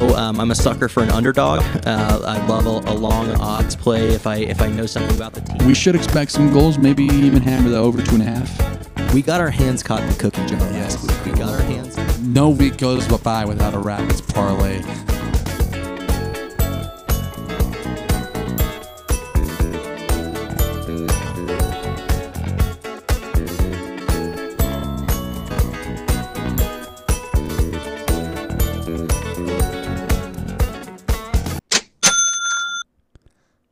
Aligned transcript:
Um, 0.00 0.40
I'm 0.40 0.50
a 0.50 0.54
sucker 0.54 0.88
for 0.88 1.02
an 1.02 1.10
underdog. 1.10 1.60
Uh, 1.86 2.20
I 2.24 2.44
love 2.46 2.66
a, 2.66 2.90
a, 2.90 2.94
long 2.94 3.30
odds 3.40 3.74
play 3.74 4.08
if 4.08 4.26
I 4.26 4.36
if 4.36 4.60
I 4.60 4.68
know 4.68 4.86
something 4.86 5.14
about 5.16 5.32
the 5.32 5.40
team. 5.40 5.66
We 5.66 5.74
should 5.74 5.94
expect 5.94 6.32
some 6.32 6.52
goals, 6.52 6.78
maybe 6.78 7.04
even 7.04 7.42
hammer 7.42 7.70
the 7.70 7.78
over 7.78 8.02
two 8.02 8.16
and 8.16 8.22
a 8.22 8.26
half. 8.26 9.14
We 9.14 9.22
got 9.22 9.40
our 9.40 9.50
hands 9.50 9.82
caught 9.82 10.02
in 10.02 10.08
the 10.08 10.14
cookie 10.14 10.44
jar 10.46 10.60
yes. 10.72 11.02
last 11.02 11.24
week. 11.24 11.34
We 11.34 11.38
got 11.38 11.54
our 11.54 11.62
hands. 11.62 11.96
No 12.20 12.50
week 12.50 12.76
goes 12.76 13.06
by 13.18 13.44
without 13.44 13.74
a 13.74 13.78
Rapids 13.78 14.20
parlay. 14.20 14.82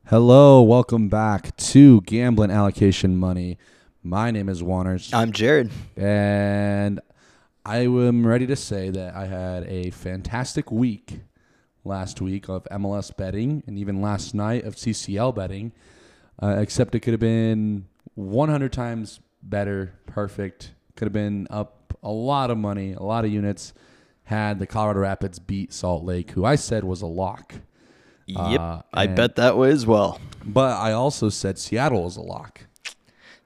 Hello, 0.09 0.61
welcome 0.61 1.09
back 1.09 1.57
to 1.57 2.03
Gambling 2.03 2.51
Allocation 2.51 3.17
Money. 3.17 3.57
My 4.03 4.31
name 4.31 4.51
is 4.51 4.63
Wanners. 4.63 5.15
I'm 5.15 5.33
Jared. 5.33 5.71
And 5.97 7.01
I 7.65 7.79
am 7.79 8.27
ready 8.27 8.47
to 8.49 8.55
say 8.55 8.91
that 8.91 9.15
I 9.17 9.25
had 9.25 9.65
a 9.65 9.89
fantastic 9.93 10.71
week 10.71 11.21
last 11.85 12.21
week 12.21 12.51
of 12.51 12.65
MLS 12.71 13.17
betting 13.17 13.63
and 13.67 13.79
even 13.79 14.03
last 14.03 14.35
night 14.35 14.65
of 14.65 14.77
CCL 14.77 15.35
betting, 15.35 15.73
uh, 16.43 16.57
except 16.59 16.95
it 16.95 17.01
could 17.01 17.15
have 17.15 17.21
been 17.21 17.87
100 18.15 18.75
times 18.75 19.21
better, 19.43 19.95
perfect. 20.05 20.75
Could 20.97 21.07
have 21.07 21.15
been 21.15 21.47
up 21.49 21.97
a 22.03 22.11
lot 22.13 22.51
of 22.51 22.59
money, 22.59 22.93
a 22.93 23.03
lot 23.03 23.25
of 23.25 23.33
units. 23.33 23.73
Had 24.25 24.59
the 24.59 24.67
Colorado 24.67 25.01
Rapids 25.01 25.39
beat 25.39 25.73
Salt 25.73 26.05
Lake, 26.05 26.33
who 26.33 26.45
I 26.45 26.57
said 26.57 26.85
was 26.85 27.01
a 27.01 27.07
lock. 27.07 27.55
Yep, 28.27 28.61
uh, 28.61 28.83
I 28.93 29.07
bet 29.07 29.37
that 29.37 29.57
way 29.57 29.71
as 29.71 29.87
well. 29.87 30.21
But 30.45 30.77
I 30.77 30.93
also 30.93 31.29
said 31.29 31.59
Seattle 31.59 32.05
was 32.05 32.17
a 32.17 32.23
lock. 32.23 32.67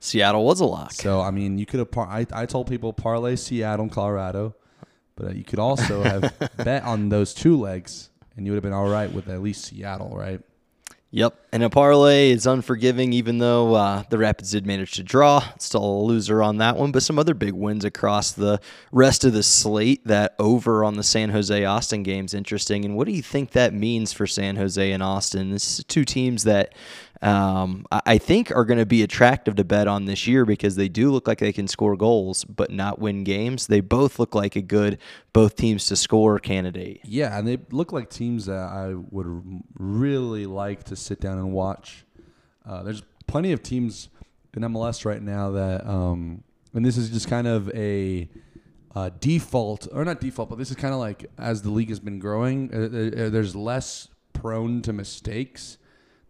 Seattle 0.00 0.44
was 0.44 0.60
a 0.60 0.66
lock. 0.66 0.92
So 0.92 1.20
I 1.20 1.30
mean, 1.30 1.58
you 1.58 1.66
could 1.66 1.80
have. 1.80 1.90
Par- 1.90 2.08
I 2.08 2.26
I 2.32 2.46
told 2.46 2.68
people 2.68 2.92
parlay 2.92 3.36
Seattle, 3.36 3.84
and 3.84 3.92
Colorado, 3.92 4.54
but 5.16 5.26
uh, 5.28 5.30
you 5.30 5.44
could 5.44 5.58
also 5.58 6.02
have 6.02 6.32
bet 6.56 6.84
on 6.84 7.08
those 7.08 7.34
two 7.34 7.58
legs, 7.58 8.10
and 8.36 8.46
you 8.46 8.52
would 8.52 8.56
have 8.56 8.62
been 8.62 8.72
all 8.72 8.88
right 8.88 9.12
with 9.12 9.28
at 9.28 9.42
least 9.42 9.64
Seattle, 9.64 10.16
right? 10.16 10.40
Yep, 11.10 11.40
and 11.52 11.62
a 11.62 11.70
parlay 11.70 12.32
is 12.32 12.46
unforgiving, 12.46 13.14
even 13.14 13.38
though 13.38 13.74
uh, 13.74 14.02
the 14.10 14.18
Rapids 14.18 14.50
did 14.50 14.66
manage 14.66 14.92
to 14.92 15.02
draw. 15.02 15.42
Still 15.58 15.82
a 15.82 16.02
loser 16.02 16.42
on 16.42 16.58
that 16.58 16.76
one, 16.76 16.92
but 16.92 17.02
some 17.02 17.18
other 17.18 17.32
big 17.32 17.54
wins 17.54 17.82
across 17.86 18.32
the 18.32 18.60
rest 18.92 19.24
of 19.24 19.32
the 19.32 19.42
slate. 19.42 20.04
That 20.04 20.34
over 20.38 20.84
on 20.84 20.96
the 20.96 21.02
San 21.02 21.30
Jose 21.30 21.64
Austin 21.64 22.02
game 22.02 22.26
is 22.26 22.34
interesting. 22.34 22.84
And 22.84 22.94
what 22.94 23.06
do 23.06 23.14
you 23.14 23.22
think 23.22 23.52
that 23.52 23.72
means 23.72 24.12
for 24.12 24.26
San 24.26 24.56
Jose 24.56 24.92
and 24.92 25.02
Austin? 25.02 25.50
This 25.50 25.78
is 25.78 25.84
two 25.86 26.04
teams 26.04 26.44
that 26.44 26.74
um, 27.20 27.84
I 27.90 28.18
think 28.18 28.54
are 28.54 28.64
going 28.64 28.78
to 28.78 28.86
be 28.86 29.02
attractive 29.02 29.56
to 29.56 29.64
bet 29.64 29.88
on 29.88 30.04
this 30.04 30.26
year 30.26 30.44
because 30.44 30.76
they 30.76 30.88
do 30.88 31.10
look 31.10 31.26
like 31.26 31.38
they 31.38 31.52
can 31.52 31.66
score 31.66 31.96
goals 31.96 32.44
but 32.44 32.70
not 32.70 33.00
win 33.00 33.24
games. 33.24 33.66
They 33.66 33.80
both 33.80 34.18
look 34.18 34.34
like 34.34 34.54
a 34.54 34.62
good 34.62 34.98
both 35.32 35.56
teams 35.56 35.86
to 35.86 35.96
score 35.96 36.38
candidate. 36.38 37.00
Yeah, 37.04 37.36
and 37.36 37.46
they 37.46 37.58
look 37.70 37.92
like 37.92 38.08
teams 38.08 38.46
that 38.46 38.68
I 38.68 38.94
would 38.94 39.62
really 39.78 40.46
like 40.46 40.84
to 40.84 40.96
sit 40.96 41.20
down 41.20 41.38
and 41.38 41.52
watch. 41.52 42.04
Uh, 42.64 42.82
there's 42.84 43.02
plenty 43.26 43.52
of 43.52 43.62
teams 43.62 44.08
in 44.54 44.62
MLS 44.62 45.04
right 45.04 45.22
now 45.22 45.50
that, 45.52 45.86
um, 45.86 46.44
and 46.72 46.84
this 46.84 46.96
is 46.96 47.10
just 47.10 47.28
kind 47.28 47.48
of 47.48 47.68
a 47.74 48.28
default, 49.20 49.88
or 49.92 50.04
not 50.04 50.20
default, 50.20 50.48
but 50.48 50.58
this 50.58 50.70
is 50.70 50.76
kind 50.76 50.92
of 50.92 51.00
like 51.00 51.26
as 51.38 51.62
the 51.62 51.70
league 51.70 51.88
has 51.88 52.00
been 52.00 52.18
growing, 52.18 52.70
uh, 52.72 52.78
uh, 52.78 53.26
uh 53.26 53.30
there's 53.30 53.56
less 53.56 54.08
prone 54.32 54.82
to 54.82 54.92
mistakes 54.92 55.78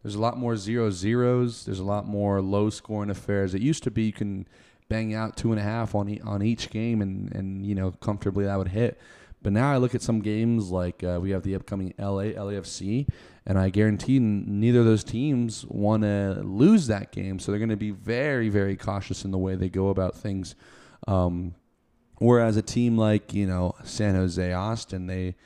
there's 0.03 0.15
a 0.15 0.21
lot 0.21 0.39
more 0.39 0.57
zero 0.57 0.91
zeros. 0.91 1.65
There's 1.65 1.81
a 1.81 1.85
lot 1.85 2.07
more 2.07 2.41
low 2.41 2.71
scoring 2.71 3.11
affairs. 3.11 3.55
It 3.55 3.63
used 3.63 3.83
to 3.85 3.91
be 3.91 4.05
you 4.05 4.13
can 4.13 4.47
bang 4.89 5.15
out 5.15 5.37
two 5.37 5.51
and 5.53 5.61
a 5.61 5.63
half 5.63 5.95
on 5.95 6.09
e- 6.09 6.21
on 6.25 6.43
each 6.43 6.71
game 6.71 7.03
and 7.03 7.33
and 7.35 7.67
you 7.67 7.75
know 7.75 7.93
comfortably 7.93 8.45
that 8.45 8.57
would 8.57 8.69
hit. 8.69 8.99
But 9.43 9.53
now 9.53 9.73
I 9.73 9.77
look 9.77 9.95
at 9.95 10.03
some 10.03 10.21
games 10.21 10.71
like 10.71 11.05
uh, 11.05 11.19
we 11.21 11.31
have 11.31 11.43
the 11.43 11.55
upcoming 11.55 11.95
LA 11.99 12.33
LAFC, 12.35 13.09
and 13.47 13.59
I 13.59 13.71
guarantee 13.71 14.19
neither 14.19 14.81
of 14.81 14.85
those 14.85 15.05
teams 15.05 15.65
want 15.67 16.03
to 16.03 16.41
lose 16.43 16.89
that 16.89 17.13
game. 17.13 17.39
So 17.39 17.53
they're 17.53 17.61
going 17.61 17.69
to 17.69 17.77
be 17.77 17.91
very 17.91 18.49
very 18.49 18.77
cautious 18.77 19.25
in 19.25 19.31
the 19.31 19.39
way 19.39 19.55
they 19.57 19.69
go 19.69 19.89
about 19.89 20.17
things. 20.17 20.55
Um, 21.07 21.55
whereas 22.19 22.57
a 22.57 22.63
team 22.63 22.97
like 22.97 23.33
you 23.33 23.47
know 23.47 23.75
San 23.85 24.15
Jose 24.15 24.53
Austin, 24.53 25.07
they 25.07 25.37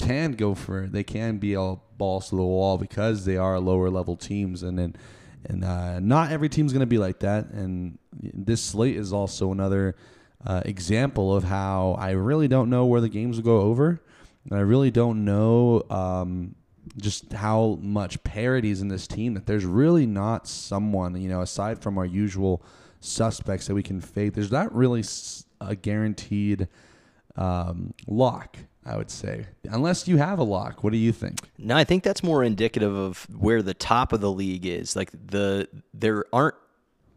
can 0.00 0.32
go 0.32 0.54
for 0.54 0.86
they 0.86 1.04
can 1.04 1.38
be 1.38 1.54
all 1.54 1.84
balls 1.96 2.30
to 2.30 2.36
the 2.36 2.42
wall 2.42 2.78
because 2.78 3.24
they 3.24 3.36
are 3.36 3.60
lower 3.60 3.90
level 3.90 4.16
teams 4.16 4.62
and 4.62 4.78
then 4.78 4.96
and 5.44 5.64
uh, 5.64 6.00
not 6.00 6.32
every 6.32 6.48
team's 6.48 6.72
going 6.72 6.80
to 6.80 6.86
be 6.86 6.98
like 6.98 7.20
that. 7.20 7.46
And 7.46 7.98
this 8.12 8.62
slate 8.62 8.96
is 8.96 9.12
also 9.12 9.52
another 9.52 9.96
uh, 10.44 10.62
example 10.64 11.34
of 11.34 11.44
how 11.44 11.96
I 11.98 12.10
really 12.10 12.48
don't 12.48 12.70
know 12.70 12.86
where 12.86 13.00
the 13.00 13.08
games 13.08 13.36
will 13.36 13.44
go 13.44 13.60
over. 13.60 14.00
And 14.44 14.58
I 14.58 14.62
really 14.62 14.90
don't 14.90 15.24
know 15.24 15.82
um, 15.90 16.54
just 16.96 17.32
how 17.32 17.78
much 17.80 18.22
parity 18.22 18.70
is 18.70 18.80
in 18.80 18.88
this 18.88 19.06
team 19.06 19.34
that 19.34 19.46
there's 19.46 19.64
really 19.64 20.06
not 20.06 20.48
someone 20.48 21.20
you 21.20 21.28
know 21.28 21.42
aside 21.42 21.78
from 21.78 21.98
our 21.98 22.06
usual 22.06 22.62
suspects 23.00 23.66
that 23.66 23.74
we 23.74 23.82
can 23.82 24.00
fade. 24.00 24.34
There's 24.34 24.52
not 24.52 24.74
really 24.74 25.04
a 25.60 25.76
guaranteed 25.76 26.68
um, 27.36 27.94
lock 28.06 28.56
I 28.84 28.96
would 28.96 29.10
say, 29.10 29.46
unless 29.64 30.08
you 30.08 30.16
have 30.16 30.38
a 30.38 30.42
lock. 30.42 30.82
What 30.82 30.92
do 30.92 30.98
you 30.98 31.12
think? 31.12 31.38
No, 31.58 31.76
I 31.76 31.84
think 31.84 32.02
that's 32.02 32.22
more 32.22 32.42
indicative 32.42 32.94
of 32.94 33.26
where 33.30 33.62
the 33.62 33.74
top 33.74 34.12
of 34.12 34.20
the 34.20 34.32
league 34.32 34.64
is. 34.64 34.96
Like 34.96 35.10
the 35.12 35.68
there 35.92 36.24
aren't 36.32 36.54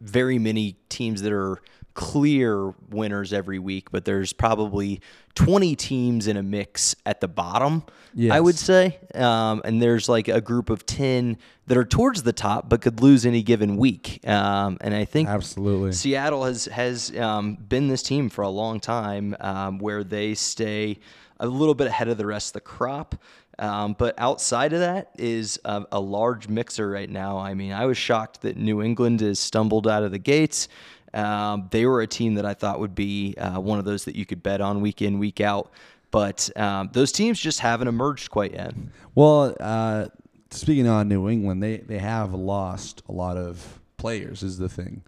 very 0.01 0.37
many 0.37 0.75
teams 0.89 1.21
that 1.21 1.31
are 1.31 1.61
clear 1.93 2.73
winners 2.89 3.33
every 3.33 3.59
week, 3.59 3.91
but 3.91 4.05
there's 4.05 4.33
probably 4.33 4.99
20 5.35 5.75
teams 5.75 6.27
in 6.27 6.37
a 6.37 6.43
mix 6.43 6.95
at 7.05 7.21
the 7.21 7.27
bottom, 7.27 7.83
yes. 8.13 8.33
I 8.33 8.39
would 8.39 8.57
say. 8.57 8.99
Um, 9.13 9.61
and 9.63 9.81
there's 9.81 10.09
like 10.09 10.27
a 10.27 10.41
group 10.41 10.69
of 10.69 10.85
10 10.85 11.37
that 11.67 11.77
are 11.77 11.85
towards 11.85 12.23
the 12.23 12.33
top, 12.33 12.67
but 12.67 12.81
could 12.81 12.99
lose 12.99 13.25
any 13.25 13.43
given 13.43 13.77
week. 13.77 14.27
Um, 14.27 14.77
and 14.81 14.93
I 14.93 15.05
think 15.05 15.29
absolutely 15.29 15.93
Seattle 15.93 16.43
has 16.43 16.65
has 16.65 17.15
um, 17.17 17.55
been 17.55 17.87
this 17.87 18.03
team 18.03 18.29
for 18.29 18.41
a 18.41 18.49
long 18.49 18.79
time, 18.79 19.35
um, 19.39 19.77
where 19.77 20.03
they 20.03 20.33
stay 20.33 20.97
a 21.43 21.47
little 21.47 21.75
bit 21.75 21.87
ahead 21.87 22.07
of 22.07 22.17
the 22.17 22.25
rest 22.25 22.49
of 22.49 22.53
the 22.53 22.61
crop. 22.61 23.15
Um, 23.59 23.95
but 23.99 24.15
outside 24.17 24.73
of 24.73 24.79
that 24.79 25.11
is 25.19 25.59
a, 25.63 25.85
a, 25.91 25.99
large 25.99 26.47
mixer 26.47 26.89
right 26.89 27.09
now. 27.09 27.37
I 27.37 27.53
mean, 27.53 27.71
I 27.71 27.85
was 27.85 27.97
shocked 27.97 28.41
that 28.41 28.57
New 28.57 28.81
England 28.81 29.19
has 29.21 29.39
stumbled 29.39 29.87
out 29.87 30.01
of 30.01 30.11
the 30.11 30.17
gates. 30.17 30.69
Um, 31.13 31.67
they 31.69 31.85
were 31.85 32.01
a 32.01 32.07
team 32.07 32.33
that 32.35 32.45
I 32.45 32.55
thought 32.55 32.79
would 32.79 32.95
be 32.95 33.35
uh, 33.37 33.59
one 33.59 33.77
of 33.77 33.85
those 33.85 34.05
that 34.05 34.15
you 34.15 34.25
could 34.25 34.41
bet 34.41 34.59
on 34.59 34.81
week 34.81 35.03
in, 35.03 35.19
week 35.19 35.39
out. 35.39 35.71
But 36.09 36.49
um, 36.57 36.89
those 36.93 37.11
teams 37.11 37.39
just 37.39 37.59
haven't 37.59 37.87
emerged 37.87 38.31
quite 38.31 38.53
yet. 38.53 38.73
Well, 39.13 39.55
uh, 39.59 40.07
speaking 40.49 40.87
on 40.87 41.07
New 41.07 41.29
England, 41.29 41.61
they, 41.61 41.77
they 41.77 41.99
have 41.99 42.33
lost 42.33 43.03
a 43.07 43.11
lot 43.11 43.37
of 43.37 43.79
players, 43.97 44.41
is 44.41 44.57
the 44.57 44.69
thing. 44.69 45.03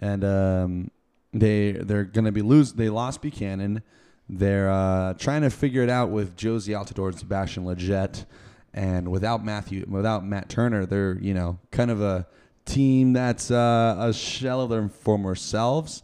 And 0.00 0.24
um, 0.24 0.90
they, 1.32 1.72
they're 1.72 2.04
going 2.04 2.26
to 2.26 2.32
be 2.32 2.42
lose. 2.42 2.74
They 2.74 2.90
lost 2.90 3.22
Buchanan. 3.22 3.82
They're 4.28 4.70
uh, 4.70 5.14
trying 5.14 5.42
to 5.42 5.50
figure 5.50 5.82
it 5.82 5.90
out 5.90 6.10
with 6.10 6.36
Jozy 6.36 6.76
Altidore 6.76 7.08
and 7.08 7.18
Sebastian 7.18 7.64
Lletget, 7.64 8.26
and 8.74 9.10
without 9.10 9.44
Matthew, 9.44 9.86
without 9.88 10.24
Matt 10.24 10.48
Turner, 10.48 10.84
they're 10.84 11.18
you 11.20 11.34
know 11.34 11.58
kind 11.70 11.90
of 11.90 12.02
a 12.02 12.26
team 12.66 13.14
that's 13.14 13.50
uh, 13.50 13.96
a 13.98 14.12
shell 14.12 14.60
of 14.60 14.70
their 14.70 14.88
former 14.88 15.34
selves. 15.34 16.02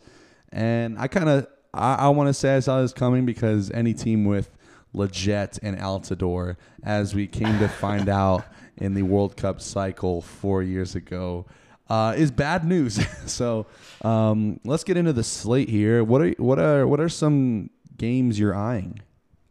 And 0.51 0.99
I 0.99 1.09
kind 1.09 1.29
of 1.29 1.47
I, 1.75 1.95
I 1.95 2.09
want 2.09 2.29
to 2.29 2.35
say 2.35 2.57
I 2.57 2.61
saw 2.61 2.81
this 2.81 2.93
coming 2.93 3.27
because 3.27 3.71
any 3.71 3.93
team 3.93 4.25
with 4.25 4.51
Lletget 4.95 5.59
and 5.63 5.79
Altidore, 5.79 6.57
as 6.83 7.15
we 7.15 7.27
came 7.27 7.59
to 7.59 7.69
find 7.69 8.09
out 8.09 8.45
in 8.77 8.95
the 8.95 9.03
World 9.03 9.37
Cup 9.37 9.61
cycle 9.61 10.23
four 10.23 10.63
years 10.63 10.95
ago, 10.95 11.47
uh, 11.91 12.15
is 12.17 12.31
bad 12.31 12.65
news. 12.65 13.05
so 13.27 13.67
um, 14.03 14.61
let's 14.65 14.85
get 14.85 14.97
into 14.97 15.13
the 15.13 15.25
slate 15.25 15.69
here. 15.69 16.03
What 16.03 16.23
are 16.23 16.31
what 16.39 16.59
are 16.59 16.87
what 16.87 17.01
are 17.01 17.09
some 17.09 17.71
games 17.97 18.39
you're 18.39 18.55
eyeing? 18.55 19.01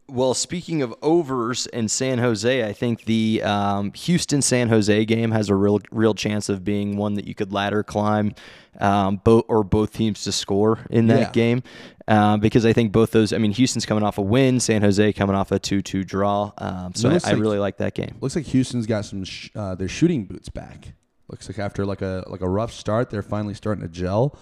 Well, 0.06 0.34
speaking 0.34 0.82
of 0.82 0.94
overs 1.00 1.66
in 1.66 1.88
San 1.88 2.18
Jose, 2.18 2.62
I 2.62 2.72
think 2.74 3.04
the 3.04 3.42
um, 3.42 3.92
Houston 3.94 4.42
San 4.42 4.68
Jose 4.68 5.04
game 5.06 5.30
has 5.30 5.48
a 5.48 5.54
real 5.54 5.80
real 5.90 6.12
chance 6.12 6.50
of 6.50 6.62
being 6.62 6.98
one 6.98 7.14
that 7.14 7.26
you 7.26 7.34
could 7.34 7.54
ladder 7.54 7.82
climb, 7.82 8.34
um, 8.80 9.20
both 9.24 9.44
or 9.48 9.64
both 9.64 9.94
teams 9.94 10.22
to 10.24 10.32
score 10.32 10.80
in 10.90 11.06
that 11.06 11.20
yeah. 11.20 11.30
game, 11.30 11.62
um, 12.06 12.40
because 12.40 12.66
I 12.66 12.74
think 12.74 12.92
both 12.92 13.12
those. 13.12 13.32
I 13.32 13.38
mean, 13.38 13.52
Houston's 13.52 13.86
coming 13.86 14.04
off 14.04 14.18
a 14.18 14.22
win, 14.22 14.60
San 14.60 14.82
Jose 14.82 15.14
coming 15.14 15.34
off 15.34 15.50
a 15.52 15.58
two-two 15.58 16.04
draw. 16.04 16.52
Um, 16.58 16.94
so 16.94 17.08
I, 17.08 17.12
like, 17.14 17.26
I, 17.26 17.32
really 17.32 17.58
like 17.58 17.78
that 17.78 17.94
game. 17.94 18.16
Looks 18.20 18.36
like 18.36 18.44
Houston's 18.46 18.86
got 18.86 19.06
some 19.06 19.24
sh- 19.24 19.50
uh, 19.56 19.74
their 19.74 19.88
shooting 19.88 20.26
boots 20.26 20.50
back. 20.50 20.92
Looks 21.28 21.48
like 21.48 21.58
after 21.58 21.86
like 21.86 22.02
a 22.02 22.24
like 22.26 22.42
a 22.42 22.48
rough 22.48 22.72
start, 22.72 23.08
they're 23.08 23.22
finally 23.22 23.54
starting 23.54 23.82
to 23.82 23.88
gel. 23.88 24.38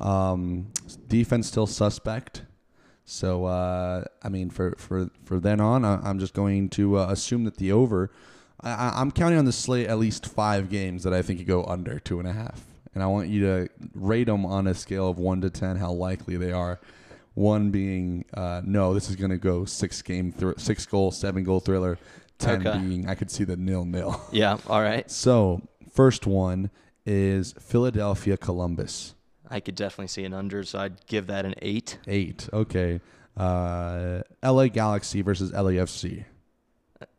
Um, 0.00 0.72
defense 1.06 1.46
still 1.46 1.68
suspect. 1.68 2.42
So 3.04 3.44
uh, 3.44 4.04
I 4.22 4.28
mean, 4.28 4.50
for 4.50 4.74
for 4.78 5.10
for 5.24 5.38
then 5.38 5.60
on, 5.60 5.84
I, 5.84 6.00
I'm 6.02 6.18
just 6.18 6.34
going 6.34 6.68
to 6.70 6.98
uh, 6.98 7.06
assume 7.10 7.44
that 7.44 7.56
the 7.56 7.72
over. 7.72 8.10
I, 8.60 8.92
I'm 8.94 9.10
counting 9.10 9.38
on 9.38 9.44
the 9.44 9.52
slate 9.52 9.88
at 9.88 9.98
least 9.98 10.26
five 10.26 10.70
games 10.70 11.02
that 11.02 11.12
I 11.12 11.20
think 11.22 11.38
you 11.38 11.44
go 11.44 11.64
under 11.64 11.98
two 11.98 12.18
and 12.18 12.26
a 12.26 12.32
half, 12.32 12.64
and 12.94 13.02
I 13.02 13.06
want 13.06 13.28
you 13.28 13.40
to 13.42 13.68
rate 13.94 14.24
them 14.24 14.46
on 14.46 14.66
a 14.66 14.74
scale 14.74 15.08
of 15.10 15.18
one 15.18 15.40
to 15.42 15.50
ten 15.50 15.76
how 15.76 15.92
likely 15.92 16.36
they 16.36 16.52
are. 16.52 16.80
One 17.34 17.70
being 17.70 18.24
uh, 18.32 18.62
no, 18.64 18.94
this 18.94 19.10
is 19.10 19.16
going 19.16 19.32
to 19.32 19.38
go 19.38 19.64
six 19.64 20.00
game, 20.02 20.32
thr 20.32 20.52
six 20.56 20.86
goal, 20.86 21.10
seven 21.10 21.44
goal 21.44 21.60
thriller. 21.60 21.98
Ten 22.38 22.66
Okay. 22.66 22.78
being 22.78 23.08
I 23.08 23.14
could 23.16 23.30
see 23.30 23.44
the 23.44 23.56
nil 23.56 23.84
nil. 23.84 24.20
Yeah. 24.32 24.56
All 24.68 24.80
right. 24.80 25.10
So 25.10 25.62
first 25.92 26.26
one 26.26 26.70
is 27.04 27.54
Philadelphia 27.60 28.36
Columbus. 28.36 29.14
I 29.54 29.60
could 29.60 29.76
definitely 29.76 30.08
see 30.08 30.24
an 30.24 30.34
under, 30.34 30.64
so 30.64 30.80
I'd 30.80 31.06
give 31.06 31.28
that 31.28 31.46
an 31.46 31.54
eight. 31.62 31.98
Eight. 32.08 32.48
Okay. 32.52 33.00
Uh, 33.36 34.22
LA 34.42 34.66
Galaxy 34.66 35.22
versus 35.22 35.52
LAFC. 35.52 36.24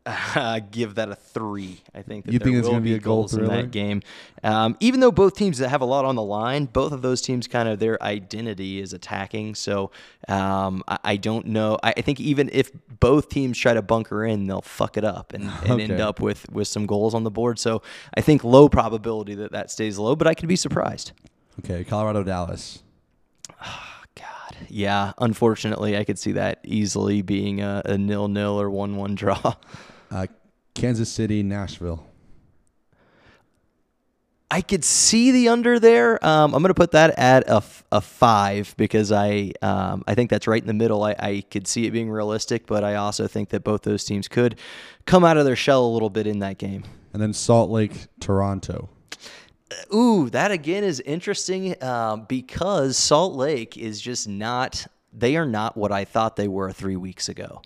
Uh, 0.08 0.60
give 0.70 0.96
that 0.96 1.10
a 1.10 1.16
three. 1.16 1.82
I 1.96 2.04
think 2.04 2.26
that 2.26 2.32
You 2.32 2.38
think 2.38 2.58
it's 2.58 2.68
gonna 2.68 2.80
be 2.80 2.94
a 2.94 3.00
goal 3.00 3.22
goals 3.22 3.34
in 3.34 3.46
that 3.48 3.72
game. 3.72 4.04
Um, 4.44 4.78
even 4.80 5.00
though 5.00 5.12
both 5.12 5.36
teams 5.36 5.58
have 5.58 5.82
a 5.82 5.86
lot 5.86 6.06
on 6.06 6.14
the 6.16 6.22
line, 6.22 6.66
both 6.66 6.92
of 6.92 7.02
those 7.02 7.24
teams 7.24 7.48
kind 7.48 7.68
of 7.68 7.80
their 7.80 8.02
identity 8.04 8.80
is 8.80 8.94
attacking. 8.94 9.56
So 9.56 9.90
um, 10.28 10.84
I, 10.88 11.00
I 11.04 11.18
don't 11.18 11.48
know. 11.48 11.80
I, 11.82 11.96
I 11.98 12.02
think 12.02 12.20
even 12.20 12.52
if 12.54 12.70
both 13.00 13.30
teams 13.30 13.58
try 13.58 13.74
to 13.74 13.82
bunker 13.82 14.24
in, 14.24 14.46
they'll 14.46 14.62
fuck 14.62 14.96
it 14.96 15.04
up 15.04 15.34
and, 15.34 15.50
and 15.66 15.82
end 15.82 16.00
up 16.00 16.20
with 16.20 16.48
with 16.52 16.68
some 16.68 16.86
goals 16.86 17.16
on 17.16 17.24
the 17.24 17.32
board. 17.32 17.58
So 17.58 17.82
I 18.16 18.22
think 18.22 18.44
low 18.44 18.70
probability 18.70 19.34
that 19.34 19.54
that 19.54 19.72
stays 19.72 19.98
low, 19.98 20.16
but 20.16 20.28
I 20.28 20.36
could 20.36 20.50
be 20.50 20.56
surprised. 20.56 21.14
Okay. 21.60 21.84
Colorado 21.84 22.24
Dallas. 22.24 22.84
God, 24.16 24.56
yeah. 24.70 25.14
Unfortunately, 25.18 25.98
I 25.98 26.04
could 26.04 26.20
see 26.20 26.34
that 26.34 26.60
easily 26.64 27.22
being 27.22 27.62
a, 27.62 27.82
a 27.86 27.98
nil 27.98 28.28
nil 28.28 28.60
or 28.60 28.70
one 28.70 28.96
one 28.96 29.16
draw. 29.16 29.56
Uh, 30.12 30.28
Kansas 30.76 31.12
City 31.12 31.42
Nashville. 31.42 32.06
I 34.52 34.62
could 34.62 34.86
see 34.86 35.32
the 35.32 35.50
under 35.50 35.80
there. 35.80 36.24
Um, 36.26 36.54
I'm 36.54 36.62
going 36.62 36.70
to 36.70 36.76
put 36.76 36.92
that 36.92 37.18
at 37.18 37.50
a, 37.50 37.56
f- 37.56 37.84
a 37.92 38.00
five 38.00 38.74
because 38.78 39.12
I 39.12 39.52
um, 39.64 40.04
I 40.08 40.14
think 40.14 40.30
that's 40.30 40.48
right 40.48 40.62
in 40.62 40.68
the 40.68 40.74
middle. 40.74 41.04
I, 41.04 41.16
I 41.18 41.44
could 41.50 41.68
see 41.68 41.88
it 41.88 41.92
being 41.92 42.10
realistic, 42.10 42.68
but 42.68 42.84
I 42.84 42.96
also 42.96 43.28
think 43.28 43.50
that 43.50 43.64
both 43.64 43.82
those 43.82 44.06
teams 44.06 44.28
could 44.28 44.60
come 45.06 45.26
out 45.26 45.38
of 45.38 45.46
their 45.46 45.56
shell 45.56 45.84
a 45.84 45.92
little 45.92 46.12
bit 46.12 46.28
in 46.28 46.40
that 46.40 46.60
game. 46.60 46.84
And 47.12 47.22
then 47.22 47.34
Salt 47.34 47.72
Lake 47.72 48.06
Toronto. 48.20 48.90
Ooh, 49.94 50.30
that 50.30 50.52
again 50.52 50.84
is 50.84 51.00
interesting 51.00 51.82
um, 51.84 52.26
because 52.28 52.98
Salt 52.98 53.34
Lake 53.34 53.78
is 53.78 54.00
just 54.00 54.28
not, 54.28 54.86
they 55.12 55.36
are 55.38 55.46
not 55.46 55.76
what 55.76 55.92
I 55.92 56.06
thought 56.06 56.36
they 56.36 56.48
were 56.48 56.72
three 56.72 56.96
weeks 56.96 57.30
ago. 57.30 57.62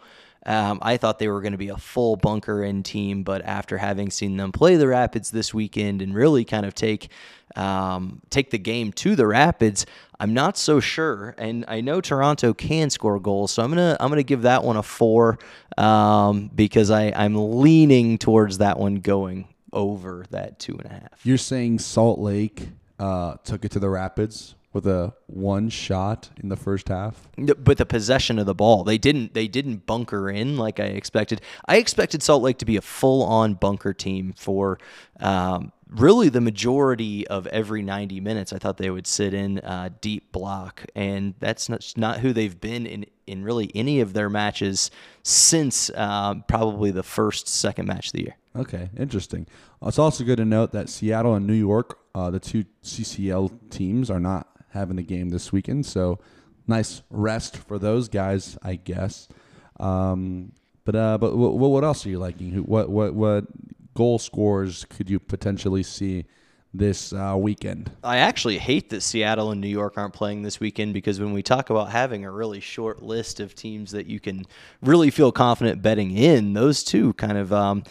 Um, 0.46 0.80
I 0.82 0.96
thought 0.96 1.20
they 1.20 1.28
were 1.28 1.42
going 1.42 1.52
to 1.52 1.58
be 1.58 1.68
a 1.68 1.78
full 1.78 2.16
bunker 2.16 2.64
in 2.64 2.84
team, 2.84 3.24
but 3.24 3.44
after 3.44 3.78
having 3.78 4.10
seen 4.10 4.38
them 4.38 4.54
play 4.54 4.78
the 4.78 4.88
Rapids 4.88 5.32
this 5.32 5.54
weekend 5.54 6.02
and 6.02 6.16
really 6.16 6.46
kind 6.46 6.66
of 6.66 6.74
take 6.74 7.10
um, 7.56 8.22
take 8.30 8.52
the 8.52 8.58
game 8.58 8.94
to 8.94 9.16
the 9.16 9.28
Rapids, 9.28 9.86
I'm 10.20 10.34
not 10.34 10.58
so 10.58 10.80
sure. 10.80 11.36
And 11.38 11.66
I 11.68 11.82
know 11.82 12.00
Toronto 12.00 12.54
can 12.54 12.90
score 12.90 13.20
goals, 13.20 13.52
so 13.52 13.64
I'm 13.64 13.70
gonna 13.70 13.98
I'm 14.00 14.10
gonna 14.10 14.24
give 14.24 14.44
that 14.44 14.64
one 14.64 14.78
a 14.78 14.84
four 14.84 15.40
um, 15.78 16.50
because 16.56 16.90
I 16.90 17.12
I'm 17.12 17.60
leaning 17.60 18.18
towards 18.18 18.60
that 18.60 18.80
one 18.80 18.96
going 18.96 19.48
over 19.74 20.26
that 20.32 20.60
two 20.60 20.78
and 20.78 20.86
a 20.86 20.94
half. 20.94 21.20
You're 21.24 21.38
saying 21.38 21.80
Salt 21.80 22.20
Lake 22.20 22.70
uh, 23.00 23.36
took 23.44 23.66
it 23.66 23.72
to 23.72 23.80
the 23.80 23.90
Rapids 23.90 24.56
with 24.74 24.86
a 24.86 25.14
one 25.28 25.70
shot 25.70 26.30
in 26.42 26.50
the 26.50 26.56
first 26.56 26.90
half? 26.90 27.28
But 27.38 27.78
the 27.78 27.86
possession 27.86 28.38
of 28.40 28.46
the 28.46 28.54
ball, 28.54 28.84
they 28.84 28.98
didn't 28.98 29.34
they 29.34 29.48
didn't 29.48 29.86
bunker 29.86 30.30
in 30.30 30.58
like 30.58 30.80
I 30.80 30.86
expected. 30.86 31.42
I 31.66 31.78
expected 31.78 32.22
Salt 32.22 32.44
Lake 32.44 32.58
to 32.60 32.66
be 32.66 32.78
a 32.78 32.82
full 32.82 33.24
on 33.24 33.56
bunker 33.56 33.94
team 33.94 34.34
for 34.38 34.80
um, 35.20 35.72
really 35.90 36.30
the 36.30 36.42
majority 36.42 37.28
of 37.28 37.48
every 37.48 37.82
90 37.82 38.20
minutes. 38.20 38.54
I 38.54 38.60
thought 38.60 38.78
they 38.78 38.92
would 38.92 39.08
sit 39.08 39.34
in 39.34 39.60
uh, 39.60 39.90
deep 40.02 40.32
block, 40.32 40.86
and 40.96 41.34
that's 41.40 41.68
not, 41.68 41.94
not 41.98 42.20
who 42.20 42.34
they've 42.34 42.60
been 42.60 42.86
in 42.86 43.06
in 43.26 43.44
really 43.44 43.72
any 43.76 44.00
of 44.02 44.14
their 44.14 44.30
matches 44.30 44.90
since 45.24 45.92
um, 45.96 46.44
probably 46.48 46.92
the 46.92 47.04
first 47.04 47.48
second 47.48 47.88
match 47.88 48.08
of 48.08 48.14
the 48.14 48.22
year. 48.22 48.38
Okay, 48.56 48.90
interesting. 48.98 49.46
It's 49.84 50.00
also 50.00 50.24
good 50.24 50.38
to 50.38 50.46
note 50.46 50.72
that 50.72 50.90
Seattle 50.90 51.36
and 51.36 51.46
New 51.46 51.54
York, 51.54 52.00
uh, 52.16 52.30
the 52.32 52.40
two 52.40 52.66
CCL 52.84 53.70
teams, 53.70 54.10
are 54.10 54.20
not 54.20 54.48
having 54.70 54.98
a 54.98 55.04
game 55.04 55.30
this 55.30 55.52
weekend. 55.52 55.86
So 55.86 56.20
nice 56.68 57.04
rest 57.10 57.58
for 57.58 57.78
those 57.78 58.10
guys, 58.10 58.58
I 58.64 58.76
guess. 58.76 59.28
Um, 59.80 60.54
but 60.84 60.96
uh, 60.96 61.18
but 61.20 61.38
what, 61.38 61.54
what 61.54 61.84
else 61.84 62.06
are 62.06 62.10
you 62.10 62.20
liking? 62.20 62.52
What 62.64 62.90
what 62.90 63.14
what 63.14 63.46
goal 63.94 64.18
scores 64.18 64.86
could 64.86 65.10
you 65.10 65.20
potentially 65.20 65.84
see 65.84 66.26
this 66.74 67.14
uh, 67.14 67.36
weekend? 67.38 67.92
I 68.04 68.18
actually 68.18 68.58
hate 68.58 68.90
that 68.92 69.02
Seattle 69.02 69.52
and 69.52 69.60
New 69.60 69.68
York 69.68 69.98
aren't 69.98 70.14
playing 70.14 70.44
this 70.44 70.60
weekend 70.60 70.94
because 70.94 71.20
when 71.20 71.34
we 71.34 71.42
talk 71.42 71.70
about 71.70 71.90
having 71.90 72.26
a 72.26 72.32
really 72.32 72.60
short 72.60 73.02
list 73.02 73.40
of 73.40 73.56
teams 73.56 73.92
that 73.92 74.06
you 74.06 74.20
can 74.20 74.46
really 74.82 75.10
feel 75.10 75.32
confident 75.32 75.82
betting 75.82 76.12
in, 76.16 76.54
those 76.54 76.84
two 76.84 77.14
kind 77.14 77.38
of 77.38 77.52
um, 77.52 77.84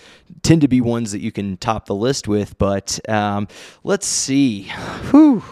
tend 0.42 0.60
to 0.60 0.68
be 0.68 0.80
ones 0.80 1.12
that 1.12 1.20
you 1.20 1.32
can 1.32 1.56
top 1.56 1.86
the 1.86 1.94
list 1.94 2.28
with. 2.28 2.56
But 2.58 3.00
um, 3.08 3.48
let's 3.82 4.06
see. 4.06 4.64
Whew. 5.10 5.42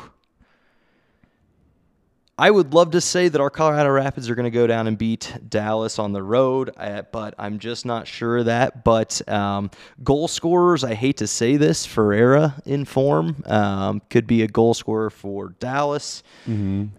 I 2.39 2.51
would 2.51 2.75
love 2.75 2.91
to 2.91 3.01
say 3.01 3.29
that 3.29 3.41
our 3.41 3.49
Colorado 3.49 3.89
Rapids 3.89 4.29
are 4.29 4.35
going 4.35 4.45
to 4.45 4.51
go 4.51 4.67
down 4.67 4.87
and 4.87 4.99
beat 4.99 5.35
Dallas 5.49 5.99
on 5.99 6.13
the 6.13 6.23
road, 6.23 6.71
uh, 6.77 7.03
but 7.11 7.35
I'm 7.39 7.59
just 7.59 7.87
not 7.87 8.07
sure 8.07 8.39
of 8.39 8.45
that. 8.45 8.85
But 8.85 9.27
um, 9.27 9.71
goal 10.05 10.29
scorers, 10.29 10.85
I 10.85 10.93
hate 10.93 11.17
to 11.19 11.27
say 11.27 11.57
this, 11.57 11.87
Ferreira 11.87 12.61
in 12.67 12.85
form 12.85 13.43
um, 13.47 14.03
could 14.11 14.27
be 14.27 14.43
a 14.43 14.49
goal 14.49 14.75
scorer 14.75 15.09
for 15.09 15.55
Dallas. 15.61 16.23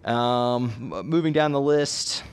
Um, 0.04 0.72
moving 1.04 1.32
down 1.32 1.52
the 1.52 1.60
list, 1.60 2.24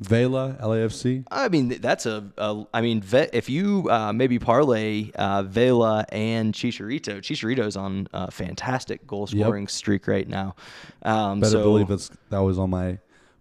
Vela, 0.00 0.56
LAFC. 0.60 1.24
I 1.30 1.48
mean 1.48 1.68
that's 1.80 2.06
a, 2.06 2.24
a 2.38 2.64
I 2.72 2.80
mean 2.80 3.02
if 3.32 3.48
you 3.48 3.90
uh, 3.90 4.12
maybe 4.12 4.38
parlay 4.38 5.10
uh, 5.14 5.42
Vela 5.42 6.04
and 6.10 6.54
Chicharito, 6.54 7.18
Chicharito's 7.18 7.76
on 7.76 8.06
a 8.12 8.30
fantastic 8.30 9.06
goal 9.06 9.26
scoring 9.26 9.66
streak 9.66 10.06
right 10.06 10.28
now. 10.28 10.54
Um, 11.02 11.40
Better 11.40 11.52
so, 11.52 11.62
believe 11.64 11.88
that's, 11.88 12.10
that 12.30 12.38
was 12.38 12.58
on 12.58 12.70
my 12.70 12.98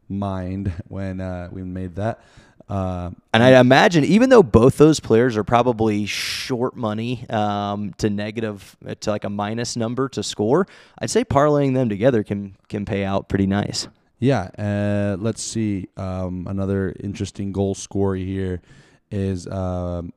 mind 0.10 0.74
when 0.88 1.22
uh, 1.22 1.50
we 1.52 1.64
made 1.64 1.96
that. 1.96 2.22
Uh, 2.70 3.12
And 3.34 3.42
I 3.44 3.60
imagine, 3.62 4.04
even 4.04 4.30
though 4.30 4.44
both 4.44 4.78
those 4.78 5.00
players 5.00 5.38
are 5.38 5.44
probably 5.46 6.06
short 6.06 6.76
money 6.76 7.26
um, 7.30 7.94
to 8.00 8.10
negative 8.10 8.76
to 9.00 9.10
like 9.10 9.24
a 9.24 9.30
minus 9.30 9.78
number 9.78 10.10
to 10.10 10.24
score, 10.24 10.68
I'd 11.00 11.10
say 11.10 11.24
parlaying 11.24 11.76
them 11.76 11.88
together 11.88 12.24
can 12.24 12.58
can 12.68 12.84
pay 12.84 13.06
out 13.06 13.30
pretty 13.30 13.48
nice. 13.48 13.88
Yeah, 14.20 14.50
uh, 14.58 15.18
let's 15.20 15.44
see. 15.44 15.90
Um, 15.96 16.48
another 16.50 16.96
interesting 17.00 17.52
goal 17.52 17.76
scorer 17.76 18.16
here 18.16 18.62
is 19.12 19.48
um, 19.48 20.12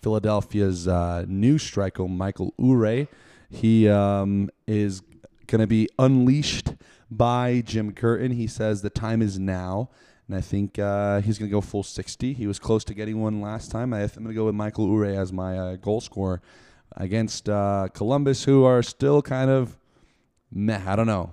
Philadelphia's 0.00 0.86
uh, 0.86 1.24
new 1.26 1.58
striker, 1.58 2.06
Mikael 2.06 2.54
Uhre. 2.60 3.08
He 3.50 3.88
um, 3.88 4.50
is 4.68 5.02
going 5.48 5.60
to 5.60 5.66
be 5.66 5.88
unleashed 5.98 6.74
by 7.10 7.62
Jim 7.66 7.92
Curtin. 7.92 8.32
He 8.32 8.46
says 8.46 8.82
the 8.82 8.90
time 8.90 9.20
is 9.20 9.38
now. 9.38 9.90
And 10.28 10.36
I 10.36 10.40
think 10.40 10.78
uh, 10.78 11.20
he's 11.22 11.38
going 11.38 11.50
to 11.50 11.52
go 11.52 11.60
full 11.60 11.82
60. 11.82 12.32
He 12.34 12.46
was 12.46 12.60
close 12.60 12.84
to 12.84 12.94
getting 12.94 13.20
one 13.20 13.40
last 13.40 13.72
time. 13.72 13.92
I, 13.92 14.02
I'm 14.02 14.08
going 14.08 14.28
to 14.28 14.34
go 14.34 14.44
with 14.44 14.54
Mikael 14.54 14.86
Uhre 14.86 15.16
as 15.16 15.32
my 15.32 15.58
uh, 15.58 15.76
goal 15.76 16.00
scorer 16.00 16.40
against 16.96 17.48
uh, 17.48 17.88
Columbus, 17.92 18.44
who 18.44 18.62
are 18.62 18.80
still 18.80 19.22
kind 19.22 19.50
of 19.50 19.76
meh. 20.52 20.80
I 20.86 20.94
don't 20.94 21.08
know. 21.08 21.32